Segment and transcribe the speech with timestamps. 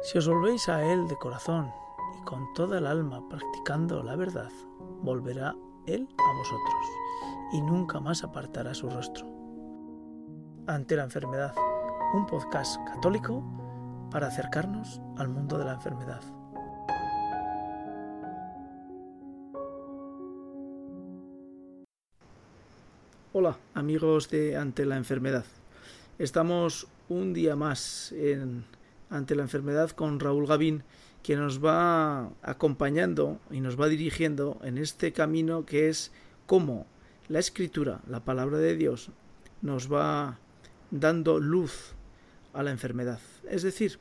[0.00, 1.72] Si os volvéis a Él de corazón
[2.20, 4.50] y con toda el alma practicando la verdad,
[5.02, 6.86] volverá Él a vosotros
[7.52, 9.26] y nunca más apartará su rostro.
[10.68, 11.52] Ante la enfermedad,
[12.14, 13.42] un podcast católico
[14.12, 16.22] para acercarnos al mundo de la enfermedad.
[23.32, 25.44] Hola amigos de Ante la enfermedad.
[26.20, 28.64] Estamos un día más en
[29.10, 30.84] ante la enfermedad con Raúl Gavín,
[31.22, 36.12] que nos va acompañando y nos va dirigiendo en este camino que es
[36.46, 36.86] cómo
[37.28, 39.10] la escritura, la palabra de Dios,
[39.60, 40.38] nos va
[40.90, 41.94] dando luz
[42.52, 43.20] a la enfermedad.
[43.48, 43.98] Es decir,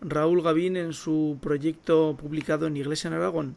[0.00, 3.56] Raúl Gavín en su proyecto publicado en Iglesia en Aragón,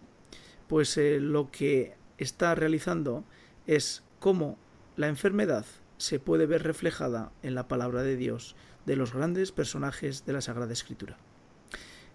[0.67, 3.23] pues eh, lo que está realizando
[3.67, 4.57] es cómo
[4.95, 5.65] la enfermedad
[5.97, 10.41] se puede ver reflejada en la palabra de Dios de los grandes personajes de la
[10.41, 11.17] Sagrada Escritura.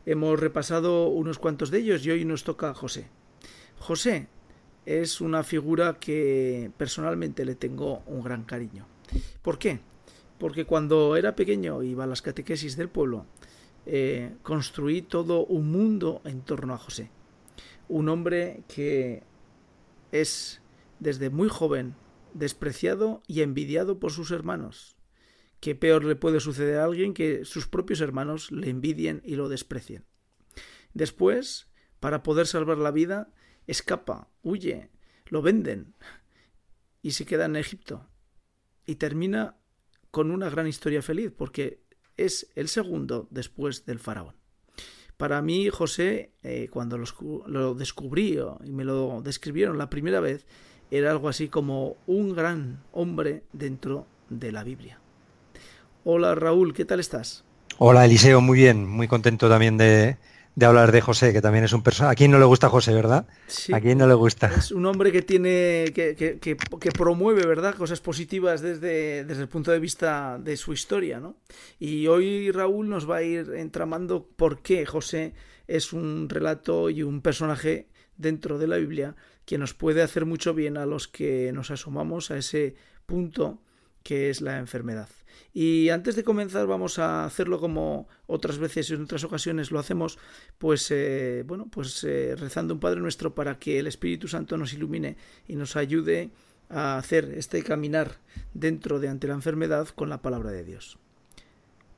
[0.06, 3.09] Hemos repasado unos cuantos de ellos y hoy nos toca José.
[3.78, 4.28] José
[4.86, 8.86] es una figura que personalmente le tengo un gran cariño.
[9.42, 9.81] ¿Por qué?
[10.39, 13.27] Porque cuando era pequeño iba a las catequesis del pueblo,
[13.87, 17.11] eh, construí todo un mundo en torno a José.
[17.89, 19.22] Un hombre que
[20.12, 20.61] es
[20.98, 21.94] desde muy joven
[22.34, 24.97] despreciado y envidiado por sus hermanos.
[25.61, 29.50] ¿Qué peor le puede suceder a alguien que sus propios hermanos le envidien y lo
[29.50, 30.06] desprecien?
[30.94, 33.33] Después, para poder salvar la vida,
[33.66, 34.91] escapa, huye,
[35.27, 35.94] lo venden
[37.03, 38.08] y se queda en Egipto.
[38.86, 39.58] Y termina
[40.11, 41.84] con una gran historia feliz, porque
[42.16, 44.34] es el segundo después del faraón.
[45.19, 50.47] Para mí, José, eh, cuando lo descubrí y me lo describieron la primera vez,
[50.91, 55.00] era algo así como un gran hombre dentro de la Biblia.
[56.03, 57.45] Hola Raúl, ¿qué tal estás?
[57.77, 60.17] Hola Eliseo, muy bien, muy contento también de,
[60.62, 62.12] hablar de José, que también es un personaje.
[62.12, 63.27] ¿A quién no le gusta José, verdad?
[63.48, 64.51] Sí, ¿A quién no le gusta?
[64.56, 67.75] Es un hombre que tiene, que, que, promueve, ¿verdad?
[67.75, 71.37] Cosas positivas desde, desde el punto de vista de su historia, ¿no?
[71.78, 75.34] Y hoy Raúl nos va a ir entramando por qué José
[75.66, 80.55] es un relato y un personaje dentro de la Biblia que nos puede hacer mucho
[80.55, 82.75] bien a los que nos asomamos a ese
[83.05, 83.60] punto
[84.03, 85.09] que es la enfermedad.
[85.52, 89.78] Y antes de comenzar vamos a hacerlo como otras veces y en otras ocasiones lo
[89.78, 90.18] hacemos,
[90.58, 94.72] pues eh, bueno, pues eh, rezando un Padre Nuestro para que el Espíritu Santo nos
[94.72, 95.16] ilumine
[95.48, 96.30] y nos ayude
[96.68, 98.18] a hacer este caminar
[98.54, 100.98] dentro de ante la enfermedad con la palabra de Dios.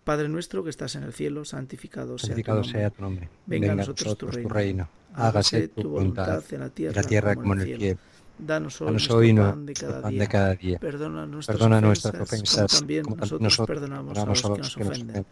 [0.04, 3.28] Padre nuestro que estás en el cielo, santificado, sea, tu nombre.
[3.46, 4.88] Venga, a nosotros, tu, reino.
[5.14, 7.98] Hágase tu voluntad en la tierra, como en el cielo.
[8.38, 10.78] Danos hoy, nuestro pan, de cada, pan de cada día.
[10.78, 13.04] Perdona nuestras, Perdona nuestras ofensas, como también
[13.40, 15.26] nosotros, perdonamos, a los, que nos ofenden.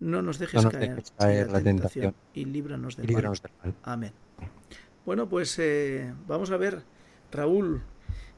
[0.00, 3.42] No nos dejes, no nos caer, dejes caer, en la tentación, y líbranos del, líbranos
[3.42, 3.52] mal.
[3.62, 3.80] del mal.
[3.82, 4.12] Amén.
[5.04, 6.82] Bueno, pues eh, vamos a ver,
[7.30, 7.82] Raúl,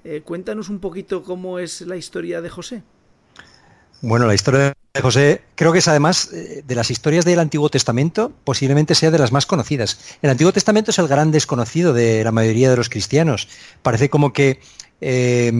[0.04, 2.82] eh, cuéntanos un poquito cómo es la historia de José.
[4.00, 7.69] Bueno, la historia de José creo que es además eh, de las historias del Antiguo
[7.69, 9.98] Testamento, posiblemente sea de las más conocidas.
[10.22, 13.48] El Antiguo Testamento es el gran desconocido de la mayoría de los cristianos.
[13.82, 14.60] Parece como que
[15.00, 15.50] eh,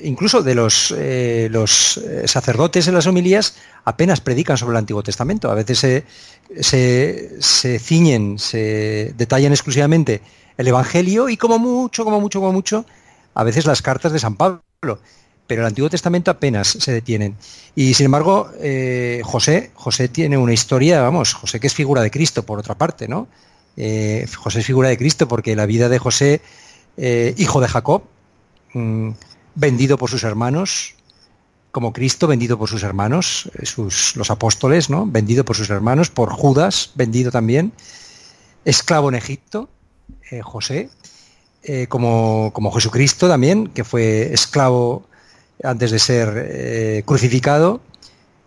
[0.00, 5.50] incluso de los, eh, los sacerdotes en las homilías apenas predican sobre el Antiguo Testamento.
[5.50, 6.04] A veces
[6.60, 10.20] se ciñen, se detallan exclusivamente
[10.58, 12.84] el Evangelio y como mucho, como mucho, como mucho,
[13.32, 14.60] a veces las cartas de San Pablo
[15.48, 17.34] pero el Antiguo Testamento apenas se detienen.
[17.74, 22.10] Y sin embargo, eh, José, José tiene una historia, vamos, José que es figura de
[22.10, 23.26] Cristo, por otra parte, ¿no?
[23.76, 26.42] Eh, José es figura de Cristo porque la vida de José,
[26.98, 28.02] eh, hijo de Jacob,
[28.74, 29.10] mm,
[29.54, 30.94] vendido por sus hermanos,
[31.72, 35.06] como Cristo, vendido por sus hermanos, sus, los apóstoles, ¿no?
[35.06, 37.72] Vendido por sus hermanos, por Judas, vendido también,
[38.66, 39.70] esclavo en Egipto,
[40.42, 40.90] José,
[41.88, 45.08] como, como Jesucristo también, que fue esclavo
[45.62, 47.80] antes de ser eh, crucificado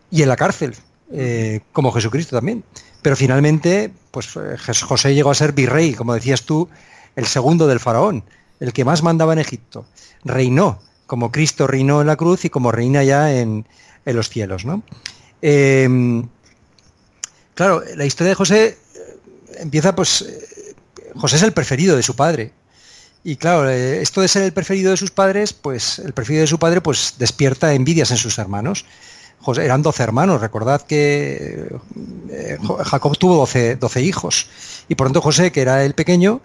[0.09, 0.75] y en la cárcel,
[1.11, 2.63] eh, como Jesucristo también.
[3.01, 6.69] Pero finalmente, pues eh, José llegó a ser virrey, como decías tú,
[7.15, 8.23] el segundo del faraón,
[8.59, 9.85] el que más mandaba en Egipto.
[10.23, 13.65] Reinó, como Cristo reinó en la cruz y como reina ya en,
[14.05, 14.65] los cielos.
[14.65, 14.83] ¿no?
[15.41, 16.27] Em,
[17.55, 18.77] claro, la historia de José
[19.57, 20.25] empieza, pues,
[21.15, 22.51] José es el preferido de su padre.
[23.23, 26.47] Y claro, eh, esto de ser el preferido de sus padres, pues el preferido de
[26.47, 28.85] su padre pues despierta envidias en sus hermanos.
[29.39, 31.67] José, eran 12 hermanos, recordad que
[32.29, 34.47] eh, Jacob tuvo 12, 12, hijos.
[34.87, 36.41] Y por tanto José, que era el pequeño,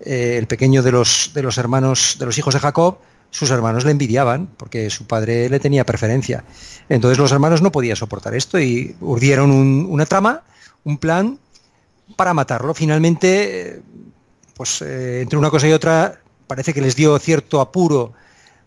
[0.00, 2.98] eh, el pequeño de los, de los hermanos, de los hijos de Jacob,
[3.30, 6.44] sus hermanos le envidiaban porque su padre le tenía preferencia.
[6.88, 10.42] Entonces los hermanos no podían soportar esto y urdieron una trama,
[10.84, 11.38] un plan
[12.16, 12.74] para matarlo.
[12.74, 13.82] Finalmente,
[14.62, 18.12] pues eh, entre una cosa y otra, parece que les dio cierto apuro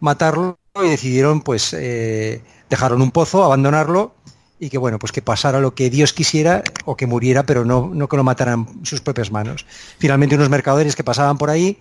[0.02, 4.14] matarlo y decidieron pues eh, dejarlo en un pozo, abandonarlo
[4.60, 7.92] y que bueno, pues que pasara lo que Dios quisiera o que muriera, pero no,
[7.94, 9.66] no que lo mataran sus propias manos.
[9.98, 11.78] Finalmente unos mercaderes que pasaban por ahí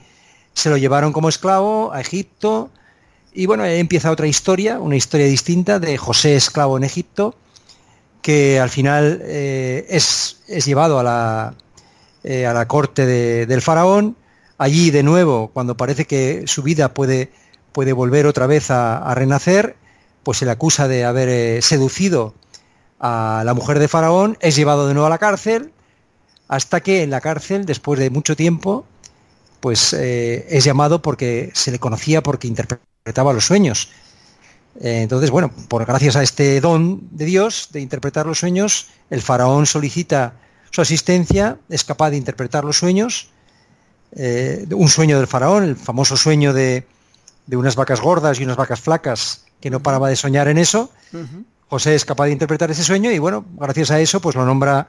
[0.52, 2.70] se lo llevaron como esclavo a Egipto
[3.32, 7.34] y bueno, empieza otra historia, una historia distinta de José esclavo en Egipto,
[8.22, 11.54] que al final eh, es, es, llevado a la,
[12.26, 14.16] eh, a la corte de, del faraón.
[14.56, 17.30] Allí de nuevo, cuando parece que su vida puede,
[17.72, 19.76] puede volver otra vez a, renacer,
[20.22, 22.32] pues se le acusa de haber eh, seducido
[22.98, 25.72] a la mujer de Faraón, es llevado de nuevo a la cárcel,
[26.48, 28.86] hasta que en la cárcel, después de mucho tiempo,
[29.60, 33.90] pues eh, es llamado porque se le conocía porque interpretaba los sueños.
[34.80, 39.66] Entonces, bueno, por gracias a este don de Dios de interpretar los sueños, el faraón
[39.66, 40.34] solicita
[40.74, 43.28] su asistencia, es capaz de interpretar los sueños,
[44.16, 46.84] eh, un sueño del faraón, el famoso sueño de,
[47.46, 50.90] de, unas vacas gordas y unas vacas flacas, que no paraba de soñar en eso.
[51.12, 51.44] Uh -huh.
[51.68, 54.88] José es capaz de interpretar ese sueño y bueno, gracias a eso pues lo nombra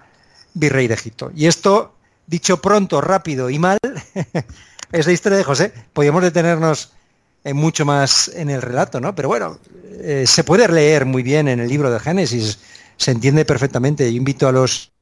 [0.56, 1.32] virrey de Egipto.
[1.36, 1.94] Y esto,
[2.26, 3.78] dicho pronto, rápido y mal,
[4.92, 5.72] es la historia de José.
[5.94, 6.94] Podríamos detenernos
[7.44, 9.14] en mucho más en el relato, ¿no?
[9.14, 9.60] Pero bueno,
[10.02, 12.58] eh, se puede leer muy bien en el libro de Génesis,
[12.98, 14.12] se entiende perfectamente.
[14.12, 14.95] Yo invito a los,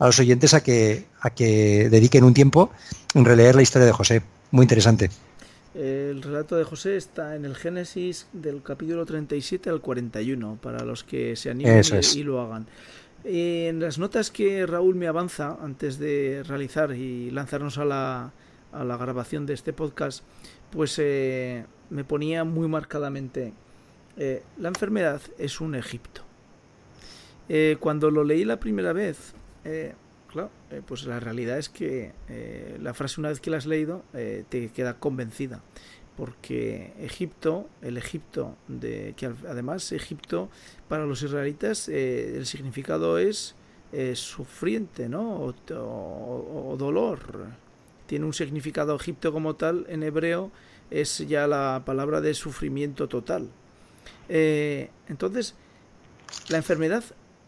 [0.00, 2.72] a los oyentes a que, a que dediquen un tiempo
[3.14, 4.22] en releer la historia de José.
[4.50, 5.10] Muy interesante.
[5.74, 11.04] El relato de José está en el Génesis del capítulo 37 al 41, para los
[11.04, 12.16] que se animen es.
[12.16, 12.66] y, lo hagan.
[13.22, 18.32] En las notas que Raúl me avanza antes de realizar y lanzarnos a la,
[18.72, 20.24] a la grabación de este podcast,
[20.70, 23.52] pues eh, me ponía muy marcadamente,
[24.16, 26.22] eh, la enfermedad es un Egipto.
[27.48, 29.34] Eh, cuando lo leí la primera vez,
[30.30, 33.66] claro, eh, pues la realidad es que eh, la frase una vez que la has
[33.66, 35.62] leído eh, te queda convencida.
[36.16, 40.50] Porque Egipto, el Egipto, de, que además Egipto
[40.88, 43.54] para los israelitas el significado es
[44.14, 45.36] sufriente, ¿no?
[45.36, 47.46] O, o, o, dolor.
[48.06, 50.50] Tiene un significado Egipto como tal, en hebreo
[50.90, 53.48] es ya la palabra de sufrimiento total.
[54.28, 55.54] entonces,
[56.48, 57.04] la enfermedad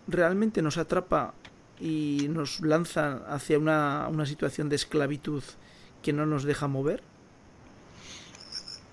[0.06, 1.35] realmente nos atrapa
[1.82, 5.43] y nos lanza hacia una, una situación de esclavitud
[6.00, 7.02] que no nos deja mover?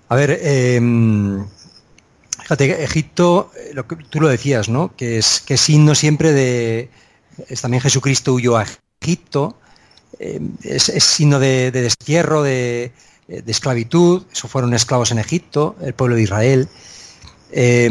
[0.08, 0.80] A ver, eh,
[2.42, 4.96] fíjate, Egipto, lo que tú lo decías, ¿no?
[4.96, 6.90] Que es, que es signo siempre de.
[7.48, 8.66] Es también Jesucristo huyó a
[9.00, 9.56] Egipto,
[10.18, 12.92] eh, es, es, signo de, de destierro, de,
[13.28, 16.68] esclavitud, eso fueron esclavos en Egipto, el pueblo de Israel.
[17.52, 17.88] Eh,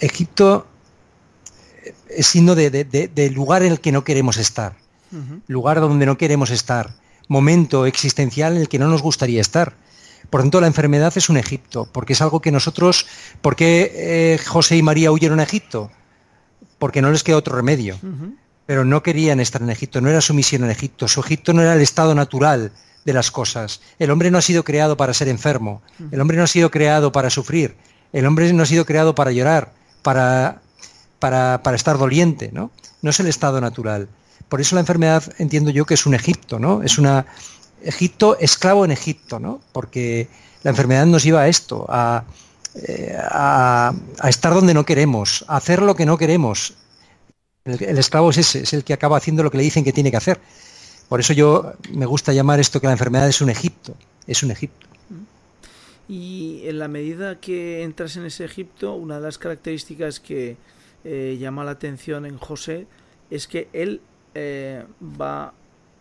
[0.00, 0.66] Egipto
[2.20, 4.74] signo de, de, de, lugar en el que no queremos estar,
[5.12, 5.40] uh -huh.
[5.46, 6.94] lugar donde no queremos estar,
[7.28, 9.74] momento existencial en el que no nos gustaría estar.
[10.30, 13.06] Por tanto, la enfermedad es un Egipto, porque es algo que nosotros,
[13.40, 15.90] ¿por qué eh, José y María huyeron a Egipto?
[16.78, 17.98] Porque no les queda otro remedio.
[18.02, 18.36] Uh -huh.
[18.66, 21.08] Pero no querían estar en Egipto, no era su misión en Egipto.
[21.08, 22.72] Su Egipto no era el estado natural
[23.04, 23.80] de las cosas.
[23.98, 27.12] El hombre no ha sido creado para ser enfermo, el hombre no ha sido creado
[27.12, 27.74] para sufrir,
[28.12, 29.72] el hombre no ha sido creado para llorar,
[30.02, 30.61] para
[31.22, 32.72] para, para, estar doliente, ¿no?
[33.00, 34.08] No es el estado natural.
[34.48, 36.82] Por eso la enfermedad entiendo yo que es un Egipto, ¿no?
[36.82, 37.26] Es una
[37.80, 39.60] Egipto esclavo en Egipto, ¿no?
[39.70, 40.26] Porque
[40.64, 42.24] la enfermedad nos lleva a esto, a,
[42.74, 46.74] eh, a, a estar donde no queremos, a hacer lo que no queremos.
[47.64, 49.92] El, el, esclavo es ese, es el que acaba haciendo lo que le dicen que
[49.92, 50.40] tiene que hacer.
[51.08, 53.94] Por eso yo me gusta llamar esto que la enfermedad es un Egipto,
[54.26, 54.88] es un Egipto.
[56.08, 60.56] Y en la medida que entras en ese Egipto, una de las características que,
[61.04, 62.86] eh, llama la atención en José
[63.30, 64.00] es que él
[64.34, 65.54] eh, va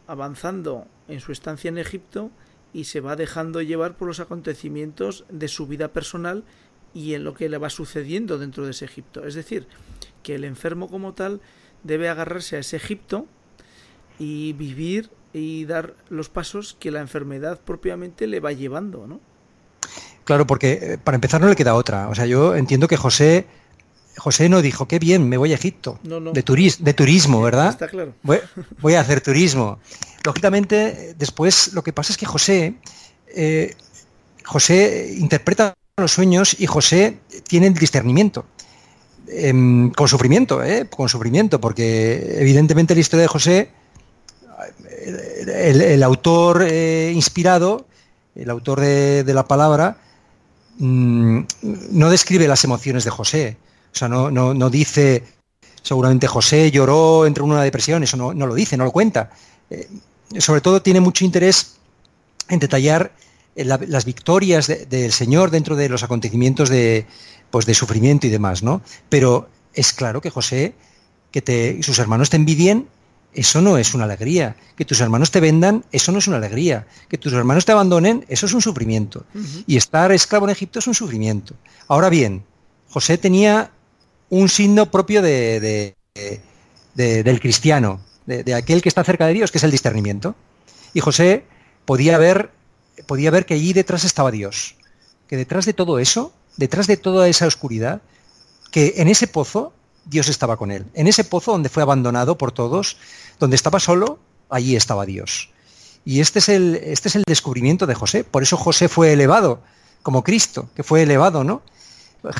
[0.07, 2.31] avanzando en su estancia en Egipto
[2.73, 6.43] y se va dejando llevar por los acontecimientos de su vida personal
[6.93, 9.25] y en lo que le va sucediendo dentro de ese Egipto.
[9.25, 9.67] Es decir,
[10.23, 11.41] que el enfermo como tal
[11.83, 13.25] debe agarrarse a ese Egipto
[14.19, 19.19] y vivir y dar los pasos que la enfermedad propiamente le va llevando, ¿no?
[20.25, 22.09] Claro, porque eh, para empezar no le queda otra.
[22.09, 23.47] O sea, yo entiendo que José
[24.17, 25.99] José no dijo, qué bien, me voy a Egipto.
[26.03, 26.31] No, no.
[26.31, 27.69] De, turis, de turismo, ¿verdad?
[27.69, 28.13] Está claro.
[28.23, 28.39] Voy,
[28.81, 29.79] voy, a hacer turismo.
[30.23, 32.75] Lógicamente, después lo que pasa es que José,
[33.35, 33.75] eh,
[34.43, 38.45] José interpreta los sueños y José tiene el discernimiento.
[39.33, 39.53] Eh,
[39.95, 40.87] con sufrimiento, ¿eh?
[40.89, 43.71] con sufrimiento, porque evidentemente la historia de José,
[45.45, 47.85] el, el autor eh, inspirado,
[48.35, 49.97] el autor de, de la palabra,
[50.79, 51.41] mmm,
[51.91, 53.57] no describe las emociones de José,
[53.93, 55.23] o sea, no, no, no dice
[55.81, 59.31] seguramente José lloró, entró en una depresión, eso no, lo dice, no lo cuenta.
[59.69, 59.87] Eh,
[60.37, 61.75] sobre todo tiene mucho interés
[62.49, 63.13] en detallar
[63.55, 67.05] eh, las victorias del Señor dentro de los acontecimientos de,
[67.49, 68.81] pues, de sufrimiento y demás, ¿no?
[69.09, 70.73] Pero es claro que José,
[71.31, 72.87] que te, sus hermanos te envidien,
[73.33, 74.57] eso no es una alegría.
[74.75, 76.85] Que tus hermanos te vendan, eso no es una alegría.
[77.07, 79.25] Que tus hermanos te abandonen, eso es un sufrimiento.
[79.65, 81.55] Y estar esclavo en Egipto es un sufrimiento.
[81.87, 82.43] Ahora bien,
[82.89, 83.71] José tenía
[84.31, 85.95] un signo propio de,
[86.95, 90.35] del cristiano, de, aquel que está cerca de Dios, que es el discernimiento.
[90.93, 91.45] Y José
[91.85, 92.49] podía ver,
[93.07, 94.75] podía ver que allí detrás estaba Dios,
[95.27, 98.01] que detrás de todo eso, detrás de toda esa oscuridad,
[98.71, 99.73] que en ese pozo
[100.05, 100.85] Dios estaba con él.
[100.93, 102.97] En ese pozo donde fue abandonado por todos,
[103.37, 104.17] donde estaba solo,
[104.49, 105.49] allí estaba Dios.
[106.05, 108.23] Y este es el, este es el descubrimiento de José.
[108.23, 109.61] Por eso José fue elevado,
[110.03, 111.61] como Cristo, que fue elevado, ¿no?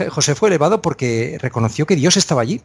[0.10, 2.62] José fue elevado porque reconoció que Dios estaba allí,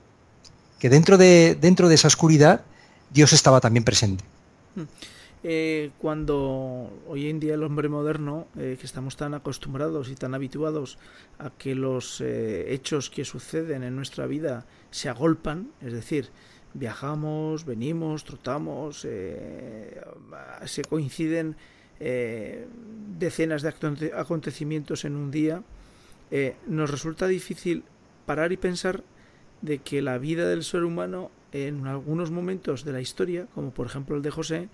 [0.78, 2.62] que dentro de, dentro de esa oscuridad
[3.11, 4.25] Dios estaba también presente.
[4.75, 4.82] Mm.
[5.49, 10.35] Eh, cuando hoy en día el hombre moderno, eh, que estamos tan acostumbrados y tan
[10.35, 10.99] habituados
[11.38, 16.30] a que los eh, hechos que suceden en nuestra vida se agolpan, es decir,
[16.75, 21.56] viajamos, venimos, trotamos, se coinciden
[23.18, 25.62] decenas de acontecimientos en un día,
[26.30, 27.85] eh, nos resulta difícil
[28.26, 29.04] parar y pensar
[29.62, 33.87] de que la vida del ser humano en algunos momentos de la historia, como por
[33.87, 34.68] ejemplo el de José,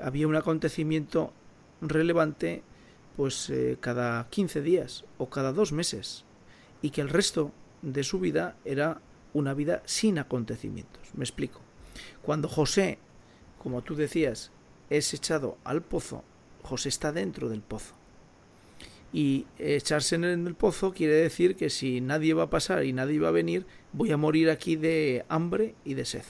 [0.00, 1.32] había un acontecimiento
[1.80, 2.62] relevante
[3.16, 6.24] pues eh, cada 15 días o cada dos meses
[6.82, 9.00] y que el resto de su vida era
[9.32, 11.02] una vida sin acontecimientos.
[11.14, 11.60] Me explico.
[12.22, 12.98] Cuando José,
[13.62, 14.50] como tú decías,
[14.90, 16.24] es echado al pozo,
[16.62, 17.94] José está dentro del pozo.
[19.14, 23.20] Y echarse en el pozo quiere decir que si nadie va a pasar y nadie
[23.20, 26.24] va a venir, voy a morir aquí de hambre y de sed.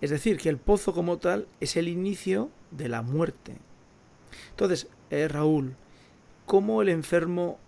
[0.00, 3.58] Es decir, que el pozo como tal es el inicio de la muerte.
[4.52, 5.76] Entonces, eh, Raúl,
[6.46, 7.58] ¿cómo el enfermo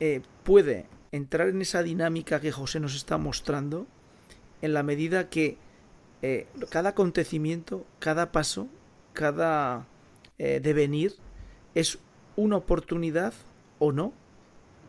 [0.00, 3.86] eh, puede entrar en esa dinámica que José nos está mostrando
[4.62, 5.58] en la medida que
[6.22, 8.66] eh, cada acontecimiento, cada paso,
[9.12, 9.86] cada
[10.38, 11.16] devenir
[11.74, 11.98] es
[12.40, 13.32] una oportunidad
[13.78, 14.12] o no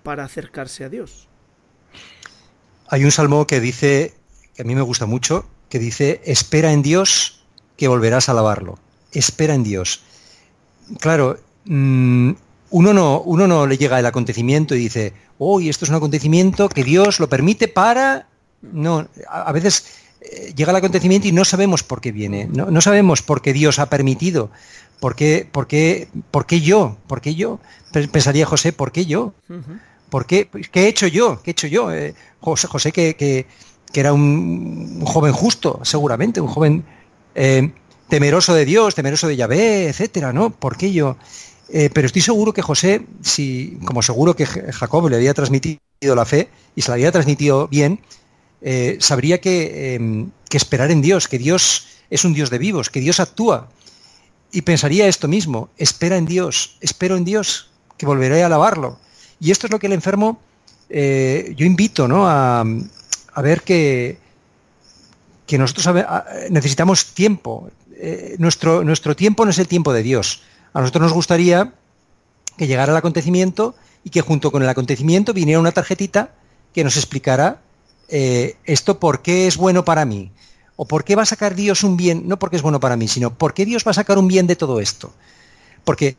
[0.03, 1.27] para acercarse a Dios.
[2.87, 4.13] Hay un salmo que dice,
[4.55, 7.43] que a mí me gusta mucho, que dice, espera en Dios
[7.77, 8.79] que volverás a alabarlo.
[9.13, 10.01] Espera en Dios.
[10.99, 12.31] Claro, mm,
[12.71, 16.69] uno, no, uno no le llega el acontecimiento y dice, hoy esto es un acontecimiento
[16.69, 18.27] que Dios lo permite para...
[18.61, 19.85] No, a, veces
[20.21, 23.53] eh, llega el acontecimiento y no sabemos por qué viene, no, no sabemos por qué
[23.53, 24.51] Dios ha permitido
[25.01, 26.95] ¿Por qué, por qué, por qué yo?
[27.07, 27.59] ¿Por qué yo?
[27.91, 29.33] Pensaría José, ¿por qué yo?
[30.11, 31.41] ¿Por qué, qué he hecho yo?
[31.41, 31.91] ¿Qué he hecho yo?
[31.91, 33.47] Eh, José, José que, que,
[33.99, 36.85] era un, joven justo, seguramente, un joven
[37.33, 37.71] eh,
[38.09, 40.51] temeroso de Dios, temeroso de Yahvé, etcétera, ¿no?
[40.51, 41.17] ¿Por qué yo?
[41.69, 45.79] Eh, pero estoy seguro que José, si, como seguro que Jacob le había transmitido
[46.15, 48.01] la fe y se la había transmitido bien,
[48.99, 52.99] sabría que, em, que esperar en Dios, que Dios es un Dios de vivos, que
[52.99, 53.67] Dios actúa
[54.51, 58.99] y pensaría esto mismo, espera en Dios, espero en Dios, que volveré a alabarlo.
[59.39, 60.39] Y esto es lo que el enfermo,
[60.89, 62.27] eh, yo invito ¿no?
[62.27, 62.63] a,
[63.41, 64.17] ver que,
[65.47, 65.95] que nosotros
[66.49, 67.69] necesitamos tiempo.
[67.95, 70.41] Eh, nuestro, nuestro tiempo no es el tiempo de Dios.
[70.73, 71.73] A nosotros nos gustaría
[72.57, 76.33] que llegara el acontecimiento y que junto con el acontecimiento viniera una tarjetita
[76.73, 77.61] que nos explicara
[78.07, 80.31] eh, esto por qué es bueno para mí,
[80.81, 82.27] ¿O por qué va a sacar Dios un bien?
[82.27, 84.47] No porque es bueno para mí, sino ¿por qué Dios va a sacar un bien
[84.47, 85.13] de todo esto?
[85.83, 86.17] Porque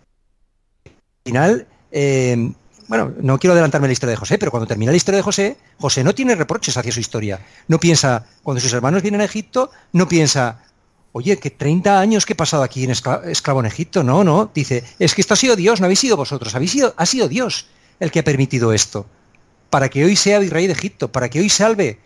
[0.85, 0.93] al
[1.25, 2.53] final, eh,
[2.87, 5.57] bueno, no quiero adelantarme la historia de José, pero cuando termina la historia de José,
[5.79, 7.45] José no tiene reproches hacia su historia.
[7.67, 10.63] No piensa, cuando sus hermanos vienen a Egipto, no piensa,
[11.11, 14.05] oye, que 30 años que he pasado aquí en esclavo en Egipto.
[14.05, 16.95] No, no, dice, es que esto ha sido Dios, no habéis sido vosotros, habéis sido,
[16.97, 17.67] ha sido Dios
[17.99, 19.07] el que ha permitido esto.
[19.71, 21.99] Para que hoy sea virrey de Egipto, para que hoy salve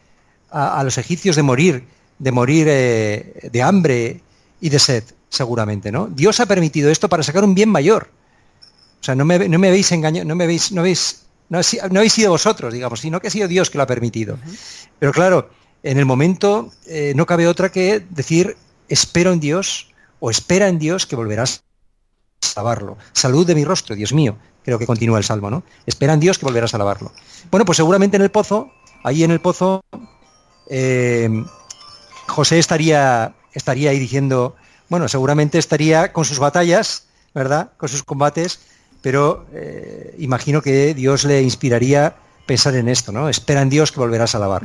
[0.48, 4.20] a los egipcios de morir de morir eh, de hambre
[4.61, 6.06] y de sed, seguramente, ¿no?
[6.06, 8.08] Dios ha permitido esto para sacar un bien mayor.
[9.00, 12.12] O sea, no me, no me habéis engañado, no me habéis, no habéis, no, habéis
[12.12, 14.38] sido vosotros, digamos, sino que ha sido Dios que lo ha permitido.
[14.99, 15.50] Pero claro,
[15.82, 18.56] en el momento eh, no cabe otra que decir,
[18.88, 21.62] espero en Dios o espera en Dios que volverás
[22.42, 22.96] a lavarlo.
[23.12, 24.37] Salud de mi rostro, Dios mío.
[24.64, 25.62] Creo que continúa el salmo, ¿no?
[25.87, 27.12] Espera en Dios que volverás a lavarlo.
[27.50, 28.73] Bueno, pues seguramente en el pozo,
[29.04, 29.85] ahí en el pozo,
[30.68, 31.28] eh,
[32.26, 34.56] José estaría, estaría ahí diciendo,
[34.88, 37.73] bueno, seguramente estaría con sus batallas, ¿verdad?
[37.76, 38.61] Con sus combates,
[39.02, 42.16] pero eh, imagino que Dios le inspiraría
[42.47, 43.28] pensar en esto, ¿no?
[43.28, 44.62] Espera en Dios que volverás a alabar.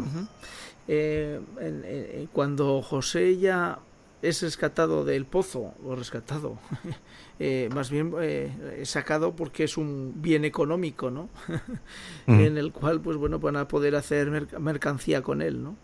[2.34, 3.80] cuando José ya
[4.22, 6.60] es rescatado del pozo, o rescatado,
[7.40, 11.30] eh, más bien eh, sacado porque es un bien económico, ¿no?
[12.28, 15.76] en el cual, pues bueno, van a poder hacer mercancía con él, ¿no?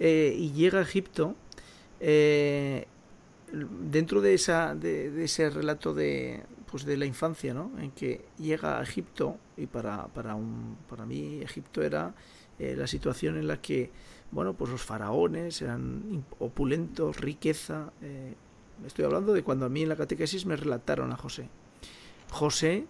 [0.00, 1.36] Eh, y llega a Egipto,
[3.50, 7.70] dentro de, esa, de, ese relato de, pues de la infancia, ¿no?
[7.78, 12.14] En que llega a Egipto, y para, para, un, para mí Egipto era
[12.58, 13.90] la situación en la que
[14.32, 17.92] bueno, pues los faraones eran opulentos, riqueza.
[18.00, 18.34] Eh,
[18.86, 21.48] estoy hablando de cuando a mí en la catequesis me relataron a José.
[22.30, 22.86] José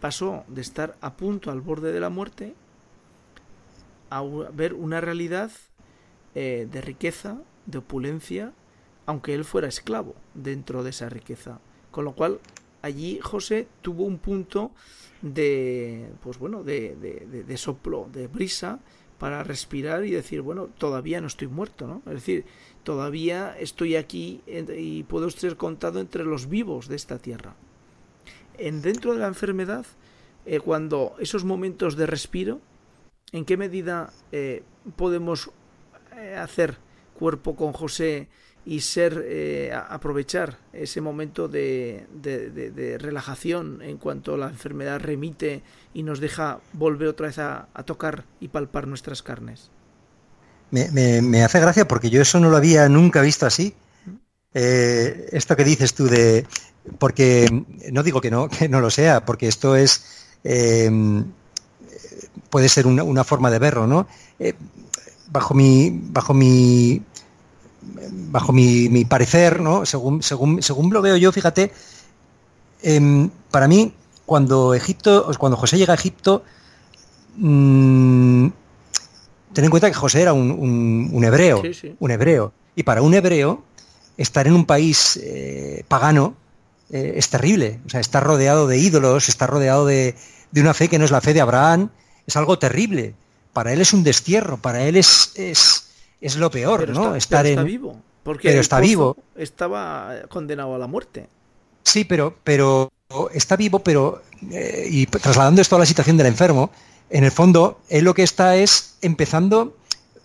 [0.00, 2.54] pasó de estar a punto al borde de la muerte
[4.10, 5.50] a ver una realidad
[6.34, 8.52] eh, de riqueza, de opulencia,
[9.06, 11.60] aunque él fuera esclavo dentro de esa riqueza.
[11.90, 12.40] Con lo cual,
[12.82, 14.70] allí José tuvo un punto
[15.22, 18.80] de, pues bueno, de, de, de soplo, de brisa,
[19.20, 22.00] para respirar y decir, bueno, todavía no estoy muerto, ¿no?
[22.06, 22.46] Es decir,
[22.84, 27.54] todavía estoy aquí y puedo ser contado entre los vivos de esta tierra.
[28.56, 29.84] En dentro de la enfermedad,
[30.46, 32.60] eh, cuando esos momentos de respiro,
[33.32, 34.62] ¿en qué medida eh,
[34.96, 35.50] podemos
[36.36, 36.76] hacer
[37.14, 38.28] cuerpo con José
[38.64, 42.06] y ser eh, aprovechar ese momento de,
[43.00, 45.62] relajación en cuanto la enfermedad remite
[45.94, 49.70] y nos deja volver otra vez a, tocar y palpar nuestras carnes.
[50.70, 53.74] Me, hace gracia porque yo eso no lo había nunca visto así.
[54.52, 56.44] Eh, esto que dices tú de
[56.98, 57.48] porque
[57.92, 60.26] no digo que no que no lo sea porque esto es
[62.50, 64.08] puede ser una, forma de verlo no
[64.40, 64.54] eh,
[65.30, 67.02] bajo mi bajo mi
[67.82, 69.86] bajo mi, parecer, ¿no?
[69.86, 71.72] según, según, según lo veo yo, fíjate,
[72.82, 73.92] em, para mí,
[74.26, 76.44] cuando Egipto, cuando José llega a Egipto,
[77.36, 78.46] mm,
[79.52, 81.62] ten en cuenta que José era un, hebreo,
[81.98, 83.64] un hebreo, y para un hebreo
[84.16, 86.34] estar en un país eh, pagano
[86.90, 90.14] eh, es terrible, o sea, estar rodeado de ídolos, estar rodeado de,
[90.52, 91.90] de, una fe que no es la fe de Abraham,
[92.26, 93.14] es algo terrible.
[93.52, 97.14] Para él es un destierro, para él es, es es lo peor, ¿no?
[97.16, 97.96] Estar está vivo.
[98.22, 99.16] Porque pero está vivo.
[99.36, 101.28] Estaba condenado a la muerte.
[101.82, 102.92] Sí, pero, pero
[103.32, 106.70] está vivo, pero eh, y trasladando esto a la situación del enfermo,
[107.08, 109.76] en el fondo él lo que está es empezando,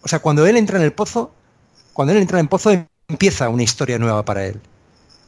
[0.02, 1.32] o sea, cuando él entra en el pozo,
[1.94, 2.72] cuando él entra en el pozo
[3.08, 4.60] empieza una historia nueva para él.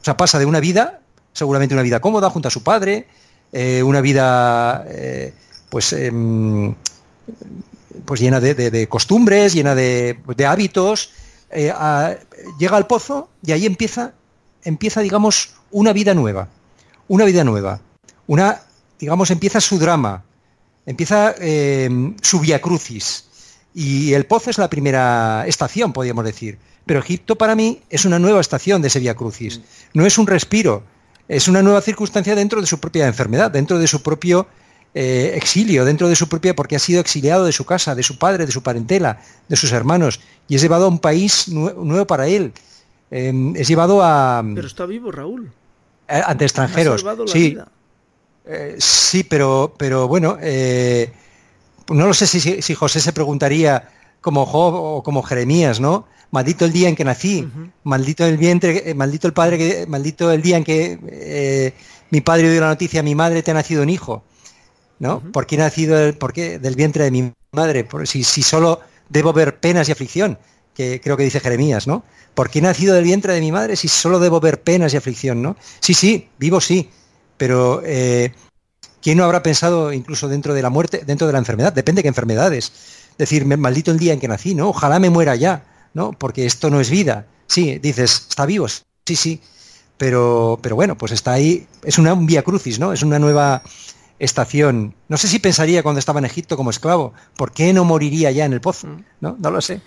[0.00, 1.00] O sea, pasa de una vida,
[1.32, 3.08] seguramente una vida cómoda junto a su padre,
[3.52, 5.32] eh, una vida, eh,
[5.70, 6.74] pues em,
[8.04, 11.10] pues llena de, costumbres, llena de, hábitos,
[11.50, 11.72] eh,
[12.58, 14.14] llega al pozo y ahí empieza,
[14.62, 16.48] empieza, digamos, una vida nueva,
[17.08, 17.80] una vida nueva,
[18.26, 18.60] una,
[18.98, 20.24] digamos, empieza su drama,
[20.86, 21.88] empieza eh,
[22.22, 23.24] su via crucis.
[23.74, 26.58] Y el pozo es la primera estación, podríamos decir.
[26.86, 29.60] Pero Egipto para mí es una nueva estación de ese via crucis.
[29.92, 30.82] No es un respiro,
[31.28, 34.46] es una nueva circunstancia dentro de su propia enfermedad, dentro de su propio
[34.94, 38.18] eh, exilio dentro de su propia, porque ha sido exiliado de su casa, de su
[38.18, 42.26] padre, de su parentela, de sus hermanos, y es llevado a un país nuevo para
[42.26, 42.52] él.
[43.10, 44.42] Em, es llevado a...
[44.54, 45.52] Pero está vivo, Raúl.
[46.08, 47.04] Eh, ante extranjeros.
[47.26, 47.56] sí,
[48.46, 50.38] eh, sí, pero, pero bueno,
[51.90, 53.90] no lo sé si, José se preguntaría
[54.22, 56.06] como Job o como Jeremías, ¿no?
[56.30, 57.46] Maldito el día en que nací,
[57.84, 61.74] maldito el vientre, maldito el padre, que, maldito el día en que
[62.10, 64.24] mi padre dio la noticia, mi madre te ha nacido un hijo.
[64.98, 65.20] ¿No?
[65.20, 67.84] ¿Por qué he nacido el, por del vientre de mi madre?
[67.84, 70.38] Por, si, si solo debo ver penas y aflicción,
[70.74, 72.04] que creo que dice Jeremías, ¿no?
[72.34, 74.96] ¿Por qué he nacido del vientre de mi madre si solo debo ver penas y
[74.96, 75.56] aflicción, ¿no?
[75.80, 76.88] Sí, sí, vivo sí,
[77.36, 78.32] pero eh,
[79.02, 81.72] ¿quién no habrá pensado incluso dentro de la muerte, dentro de la enfermedad?
[81.72, 82.72] Depende de qué enfermedades.
[83.18, 84.68] Decir, maldito el día en que nací, ¿no?
[84.68, 86.12] Ojalá me muera ya, ¿no?
[86.12, 87.26] Porque esto no es vida.
[87.48, 89.40] Sí, dices, está vivo, sí, sí,
[89.96, 92.92] pero, pero bueno, pues está ahí, es una, un vía crucis, ¿no?
[92.92, 93.62] Es una nueva
[94.18, 94.94] estación.
[95.08, 98.44] No sé si pensaría cuando estaba en Egipto como esclavo, ¿por qué no moriría ya
[98.44, 98.86] en el pozo?
[98.86, 99.04] Mm.
[99.20, 99.80] No, no lo sé.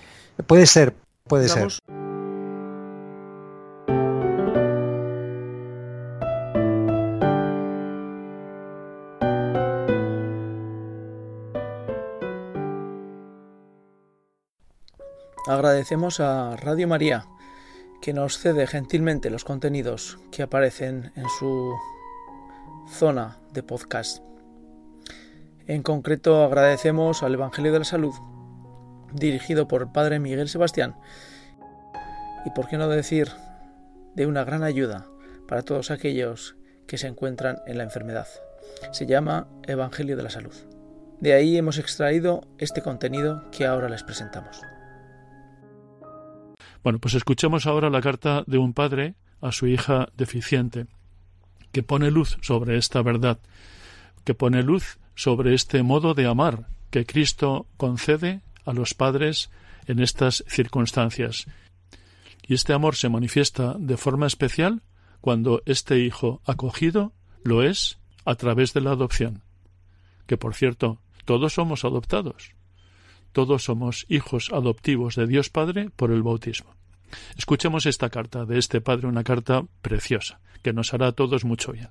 [0.47, 0.95] Puede ser,
[1.27, 1.67] puede ser.
[15.47, 17.25] Agradecemos a Radio María
[18.01, 21.75] que nos cede gentilmente los contenidos que aparecen en su
[22.91, 24.21] zona de podcast.
[25.65, 28.13] En concreto agradecemos al Evangelio de la Salud,
[29.13, 30.95] dirigido por Padre Miguel Sebastián,
[32.45, 33.29] y por qué no decir,
[34.15, 35.05] de una gran ayuda
[35.47, 36.55] para todos aquellos
[36.87, 38.27] que se encuentran en la enfermedad.
[38.91, 40.55] Se llama Evangelio de la Salud.
[41.19, 44.61] De ahí hemos extraído este contenido que ahora les presentamos.
[46.83, 50.87] Bueno, pues escuchemos ahora la carta de un padre a su hija deficiente,
[51.71, 53.39] que pone luz sobre esta verdad,
[54.23, 59.49] que pone luz sobre este modo de amar que Cristo concede a los padres
[59.87, 61.45] en estas circunstancias.
[62.47, 64.81] Y este amor se manifiesta de forma especial
[65.21, 69.43] cuando este hijo acogido lo es a través de la adopción.
[70.27, 72.53] Que por cierto, todos somos adoptados.
[73.31, 76.75] Todos somos hijos adoptivos de Dios Padre por el bautismo.
[77.37, 81.71] Escuchemos esta carta de este padre, una carta preciosa, que nos hará a todos mucho
[81.71, 81.89] bien.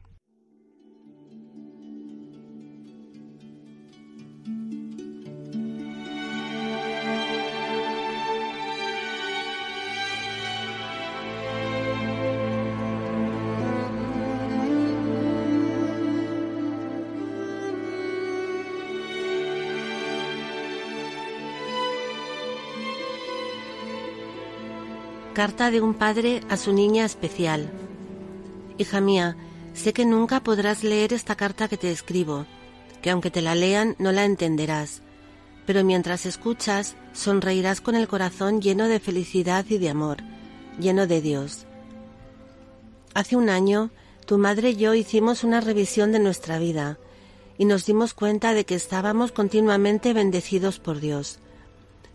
[25.41, 27.71] Carta de un padre a su niña especial.
[28.77, 29.39] Hija mía,
[29.73, 32.45] sé que nunca podrás leer esta carta que te escribo,
[33.01, 35.01] que aunque te la lean no la entenderás,
[35.65, 40.19] pero mientras escuchas sonreirás con el corazón lleno de felicidad y de amor,
[40.79, 41.65] lleno de Dios.
[43.15, 43.89] Hace un año,
[44.27, 46.99] tu madre y yo hicimos una revisión de nuestra vida
[47.57, 51.39] y nos dimos cuenta de que estábamos continuamente bendecidos por Dios.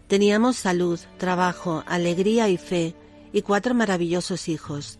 [0.08, 2.94] Teníamos salud, trabajo, alegría y fe,
[3.36, 4.98] y cuatro maravillosos hijos.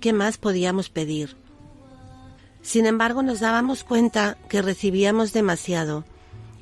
[0.00, 1.36] ¿Qué más podíamos pedir?
[2.62, 6.04] Sin embargo, nos dábamos cuenta que recibíamos demasiado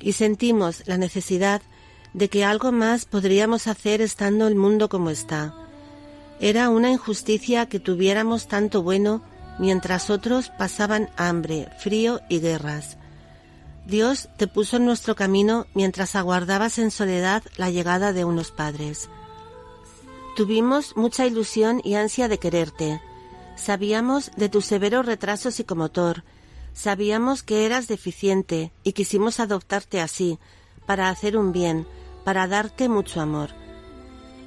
[0.01, 1.61] y sentimos la necesidad
[2.13, 5.55] de que algo más podríamos hacer estando el mundo como está.
[6.41, 9.21] Era una injusticia que tuviéramos tanto bueno
[9.57, 12.97] mientras otros pasaban hambre, frío y guerras.
[13.85, 19.09] Dios te puso en nuestro camino mientras aguardabas en soledad la llegada de unos padres.
[20.39, 23.01] Tuvimos mucha ilusión y ansia de quererte.
[23.57, 26.23] Sabíamos de tu severo retraso psicomotor.
[26.71, 30.39] Sabíamos que eras deficiente y quisimos adoptarte así,
[30.85, 31.85] para hacer un bien,
[32.23, 33.49] para darte mucho amor.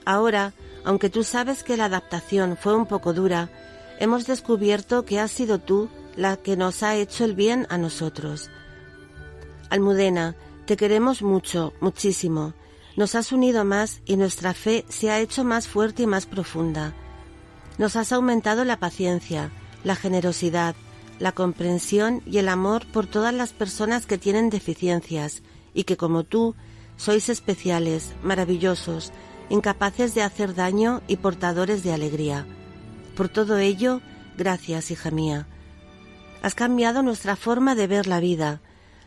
[0.06, 3.50] Ahora, aunque tú sabes que la adaptación fue un poco dura,
[4.00, 8.48] hemos descubierto que has sido tú la que nos ha hecho el bien a nosotros.
[9.68, 12.54] Almudena, te queremos mucho, muchísimo.
[12.96, 16.94] Nos has unido más y nuestra fe se ha hecho más fuerte y más profunda.
[17.78, 19.50] Nos has aumentado la paciencia,
[19.82, 20.74] la generosidad,
[21.18, 26.24] la comprensión y el amor por todas las personas que tienen deficiencias y que como
[26.24, 26.54] tú
[26.96, 29.12] sois especiales, maravillosos,
[29.48, 32.46] incapaces de hacer daño y portadores de alegría.
[33.16, 34.00] Por todo ello,
[34.36, 35.46] gracias, hija mía.
[36.42, 38.60] Has cambiado nuestra forma de ver la vida,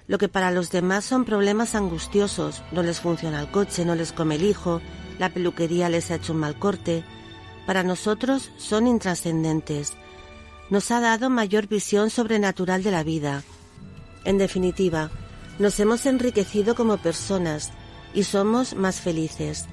[0.08, 4.12] lo que para los demás son problemas angustiosos, no les funciona el coche, no les
[4.12, 4.82] come el hijo,
[5.20, 7.04] la peluquería les ha hecho un mal corte,
[7.66, 9.94] para nosotros son intrascendentes.
[10.70, 13.44] Nos ha dado mayor visión sobrenatural de la vida.
[14.24, 15.10] En definitiva,
[15.60, 17.72] nos hemos enriquecido como personas
[18.14, 19.66] y somos más felices.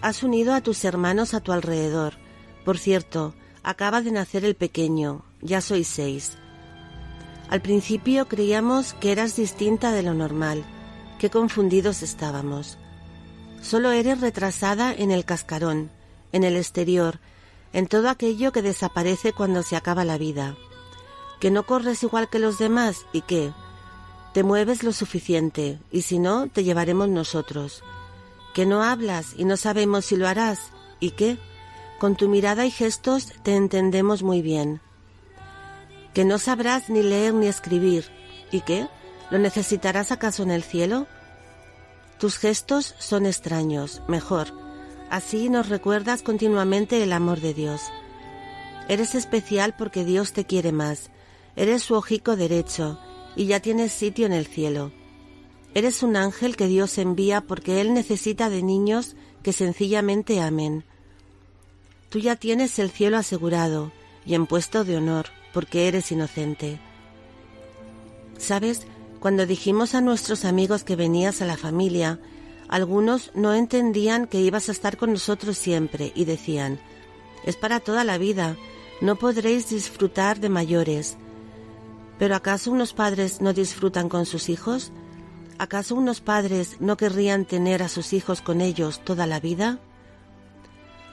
[0.00, 2.14] Has unido a tus hermanos a tu alrededor.
[2.64, 6.38] Por cierto, acaba de nacer el pequeño, ya sois seis.
[7.50, 10.64] Al principio creíamos que eras distinta de lo normal,
[11.18, 12.76] que confundidos estábamos.
[13.62, 15.90] Solo eres retrasada en el cascarón,
[16.32, 17.20] en el exterior,
[17.72, 20.56] en todo aquello que desaparece cuando se acaba la vida.
[21.40, 23.52] Que no corres igual que los demás y que
[24.34, 27.82] te mueves lo suficiente y si no, te llevaremos nosotros.
[28.52, 31.38] Que no hablas y no sabemos si lo harás y que
[31.98, 34.82] con tu mirada y gestos te entendemos muy bien
[36.18, 38.06] que no sabrás ni leer ni escribir.
[38.50, 38.88] ¿Y qué?
[39.30, 41.06] ¿Lo necesitarás acaso en el cielo?
[42.18, 44.48] Tus gestos son extraños, mejor.
[45.10, 47.82] Así nos recuerdas continuamente el amor de Dios.
[48.88, 51.12] Eres especial porque Dios te quiere más.
[51.54, 52.98] Eres su ojico derecho
[53.36, 54.90] y ya tienes sitio en el cielo.
[55.72, 60.84] Eres un ángel que Dios envía porque Él necesita de niños que sencillamente amen.
[62.08, 63.92] Tú ya tienes el cielo asegurado
[64.26, 66.78] y en puesto de honor porque eres inocente.
[68.38, 68.86] ¿Sabes?
[69.20, 72.20] Cuando dijimos a nuestros amigos que venías a la familia,
[72.68, 76.78] algunos no entendían que ibas a estar con nosotros siempre y decían,
[77.44, 78.56] es para toda la vida,
[79.00, 81.16] no podréis disfrutar de mayores.
[82.18, 84.92] ¿Pero acaso unos padres no disfrutan con sus hijos?
[85.58, 89.78] ¿Acaso unos padres no querrían tener a sus hijos con ellos toda la vida?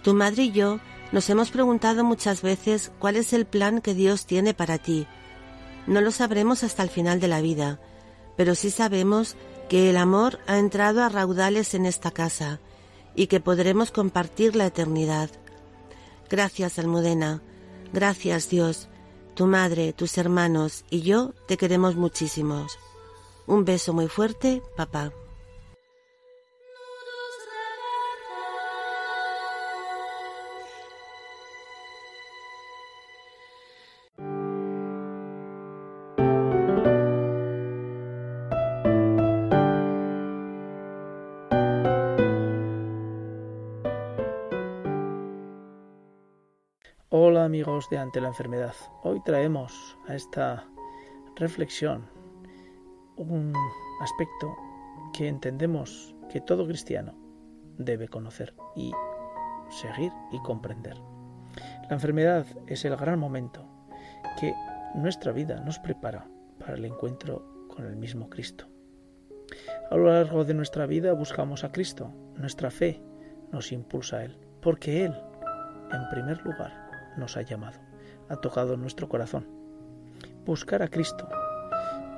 [0.03, 0.79] Tu madre y yo
[1.15, 5.07] nos hemos preguntado muchas veces cuál es el plan que Dios tiene para ti.
[5.87, 7.79] No lo sabremos hasta el final de la vida,
[8.35, 9.37] pero sí sabemos
[9.69, 12.59] que el amor ha entrado a raudales en esta casa
[13.15, 15.29] y que podremos compartir la eternidad.
[16.29, 17.41] Gracias, Almudena.
[17.93, 18.89] Gracias, Dios.
[19.35, 22.77] Tu madre, tus hermanos y yo te queremos muchísimos.
[23.47, 25.13] Un beso muy fuerte, papá.
[47.45, 48.73] Amigos de Ante la Enfermedad.
[49.03, 50.65] Hoy traemos a esta
[51.35, 52.09] reflexión
[53.17, 53.53] un
[54.01, 54.57] aspecto
[55.13, 57.13] que entendemos que todo cristiano
[57.77, 58.91] debe conocer y
[59.69, 60.97] seguir y comprender.
[61.87, 63.63] La enfermedad es el gran momento
[64.39, 64.55] que
[64.95, 66.27] nuestra vida nos prepara
[66.59, 68.65] para el encuentro con el mismo Cristo.
[69.91, 73.03] A lo largo de nuestra vida buscamos a Cristo, nuestra fe
[73.51, 75.13] nos impulsa a Él, porque Él,
[75.91, 76.84] en primer lugar,
[77.17, 77.79] nos ha llamado,
[78.29, 79.47] ha tocado nuestro corazón.
[80.45, 81.27] Buscar a Cristo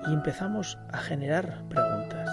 [0.07, 2.29] y empezamos a generar preguntas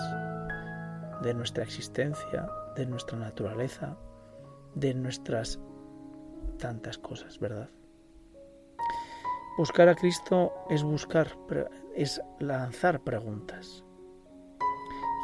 [1.22, 3.96] de nuestra existencia, de nuestra naturaleza,
[4.74, 5.60] de nuestras
[6.58, 7.70] tantas cosas, ¿verdad?
[9.56, 11.28] Buscar a Cristo es buscar,
[11.94, 13.84] es lanzar preguntas.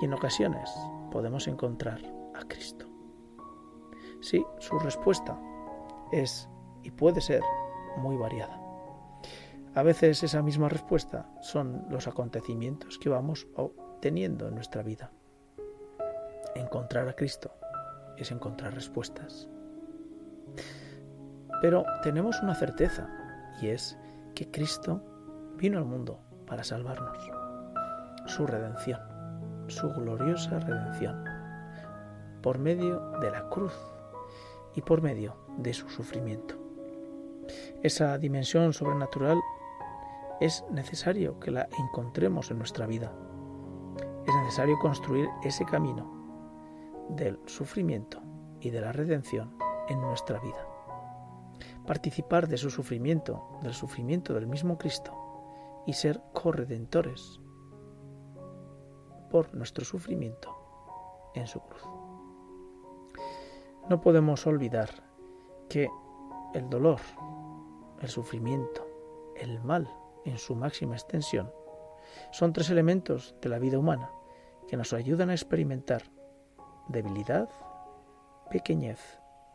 [0.00, 0.70] Y en ocasiones
[1.10, 2.00] podemos encontrar
[2.34, 2.86] a Cristo.
[4.20, 5.38] Sí, su respuesta
[6.12, 6.48] es
[6.82, 7.42] y puede ser
[7.96, 8.60] muy variada.
[9.74, 15.12] A veces esa misma respuesta son los acontecimientos que vamos obteniendo en nuestra vida.
[16.56, 17.52] Encontrar a Cristo
[18.16, 19.48] es encontrar respuestas.
[21.60, 23.08] Pero tenemos una certeza
[23.62, 23.96] y es
[24.34, 25.04] que Cristo
[25.56, 27.18] vino al mundo para salvarnos.
[28.26, 29.00] Su redención,
[29.68, 31.24] su gloriosa redención,
[32.42, 33.74] por medio de la cruz
[34.74, 36.59] y por medio de su sufrimiento
[37.82, 39.40] esa dimensión sobrenatural
[40.40, 43.12] es necesario que la encontremos en nuestra vida.
[44.26, 46.20] Es necesario construir ese camino
[47.08, 48.22] del sufrimiento
[48.60, 49.56] y de la redención
[49.88, 50.66] en nuestra vida.
[51.86, 55.12] Participar de su sufrimiento, del sufrimiento del mismo Cristo
[55.86, 57.40] y ser corredentores
[59.30, 60.54] por nuestro sufrimiento
[61.34, 61.82] en su cruz.
[63.88, 64.90] No podemos olvidar
[65.68, 65.88] que
[66.54, 67.00] el dolor
[68.00, 68.86] el sufrimiento,
[69.36, 69.88] el mal
[70.24, 71.52] en su máxima extensión,
[72.32, 74.10] son tres elementos de la vida humana
[74.68, 76.02] que nos ayudan a experimentar
[76.88, 77.48] debilidad,
[78.50, 79.00] pequeñez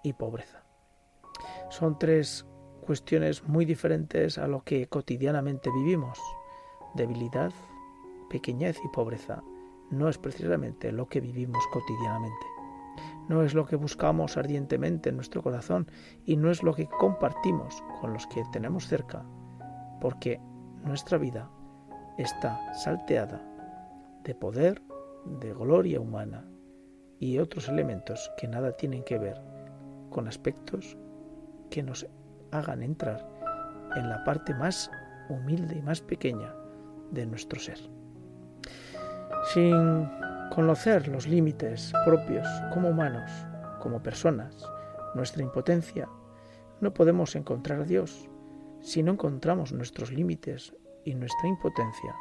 [0.04, 0.64] y pobreza.
[1.70, 2.46] Son tres
[2.82, 6.20] cuestiones muy diferentes a lo que cotidianamente vivimos.
[6.94, 7.52] Debilidad,
[8.30, 9.44] pequeñez y pobreza
[9.92, 12.55] no es precisamente lo que vivimos cotidianamente
[13.28, 15.88] no es lo que buscamos ardientemente en nuestro corazón
[16.26, 19.26] y no es lo que compartimos con los que tenemos cerca,
[20.00, 20.40] porque
[20.84, 21.50] nuestra vida
[22.18, 23.42] está salteada
[24.24, 24.82] de poder,
[25.26, 26.46] de gloria humana
[27.20, 29.42] y otros elementos que nada tienen que ver
[30.10, 30.98] con aspectos
[31.70, 32.08] que nos
[32.52, 33.28] hagan entrar
[33.96, 34.92] en la parte más
[35.30, 36.54] humilde y más pequeña
[37.12, 37.80] de nuestro ser.
[39.54, 40.08] Sin
[40.54, 43.30] Conocer los límites propios como humanos,
[43.82, 44.66] como personas,
[45.14, 46.08] nuestra impotencia,
[46.80, 48.30] no podemos encontrar a Dios.
[48.80, 52.16] Si no encontramos nuestros límites y nuestra impotencia,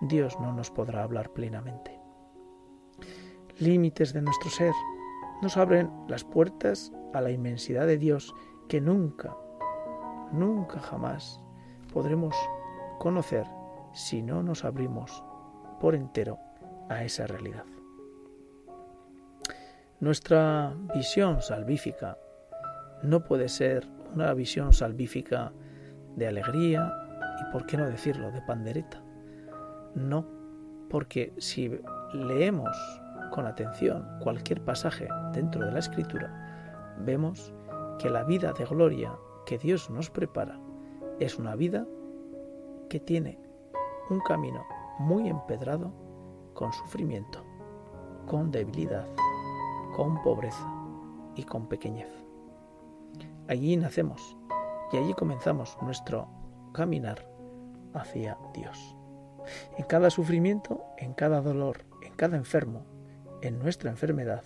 [0.00, 2.00] Dios no nos podrá hablar plenamente.
[3.58, 4.72] Límites de nuestro ser
[5.42, 8.34] nos abren las puertas a la inmensidad de Dios
[8.68, 9.36] que nunca,
[10.32, 11.40] nunca jamás
[11.92, 12.34] podremos
[12.98, 13.46] conocer
[13.92, 15.24] si no nos abrimos
[15.80, 16.38] por entero
[16.90, 17.64] a esa realidad.
[20.00, 22.18] Nuestra visión salvífica
[23.02, 25.52] no puede ser una visión salvífica
[26.16, 26.92] de alegría
[27.40, 29.02] y, por qué no decirlo, de pandereta.
[29.94, 30.26] No,
[30.90, 31.80] porque si
[32.12, 32.76] leemos
[33.30, 37.52] con atención cualquier pasaje dentro de la escritura, vemos
[37.98, 39.12] que la vida de gloria
[39.46, 40.58] que Dios nos prepara
[41.20, 41.86] es una vida
[42.88, 43.38] que tiene
[44.08, 44.64] un camino
[44.98, 46.09] muy empedrado
[46.60, 47.42] con sufrimiento,
[48.26, 49.06] con debilidad,
[49.96, 50.70] con pobreza
[51.34, 52.10] y con pequeñez.
[53.48, 54.36] Allí nacemos
[54.92, 56.28] y allí comenzamos nuestro
[56.74, 57.26] caminar
[57.94, 58.94] hacia Dios.
[59.78, 62.84] En cada sufrimiento, en cada dolor, en cada enfermo,
[63.40, 64.44] en nuestra enfermedad,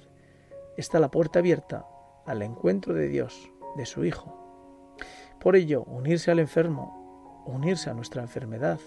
[0.76, 1.84] está la puerta abierta
[2.26, 4.94] al encuentro de Dios, de su Hijo.
[5.40, 8.78] Por ello, unirse al enfermo, unirse a nuestra enfermedad,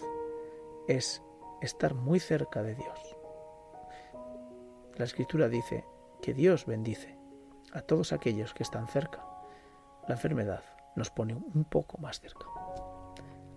[0.87, 1.21] es
[1.61, 3.06] estar muy cerca de Dios.
[4.97, 5.85] La escritura dice
[6.23, 7.19] que Dios bendice
[7.71, 9.23] a todos aquellos que están cerca,
[10.07, 10.63] la enfermedad
[10.95, 12.47] nos pone un poco más cerca.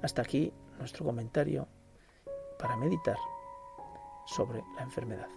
[0.02, 1.66] Hasta aquí nuestro comentario
[2.58, 3.16] para meditar
[4.26, 5.28] sobre la enfermedad.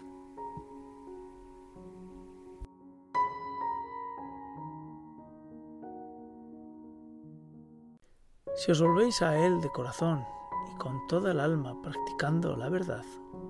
[8.55, 10.25] Si os volvéis a Él de corazón
[10.73, 13.05] y con toda el alma practicando la verdad,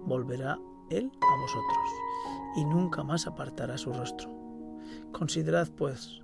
[0.05, 0.59] volverá
[0.91, 2.12] Él a vosotros
[2.55, 4.29] y nunca más apartará su rostro.
[5.11, 6.21] Considerad, pues,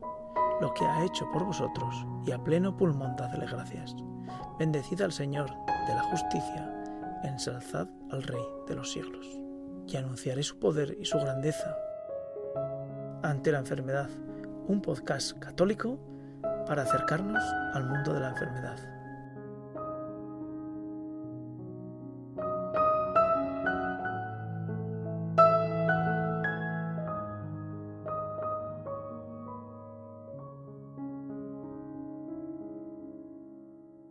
[0.62, 3.96] lo que ha hecho por vosotros y a pleno pulmón dadle gracias.
[4.58, 5.50] Bendecid al Señor
[5.88, 6.84] de la justicia,
[7.24, 9.26] ensalzad al Rey de los siglos.
[9.88, 11.76] Y anunciaré su poder y su grandeza
[13.24, 14.10] ante la enfermedad,
[14.68, 16.00] un podcast católico
[16.68, 18.99] para acercarnos al mundo de la enfermedad.